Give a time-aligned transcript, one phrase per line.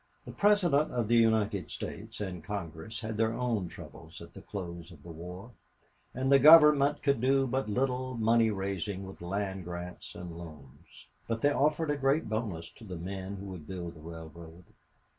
[0.25, 4.91] The President of the United States and Congress had their own troubles at the close
[4.91, 5.51] of the war,
[6.11, 11.05] and the Government could do but little money raising with land grants and loans.
[11.27, 14.63] But they offered a great bonus to the men who would build the railroad.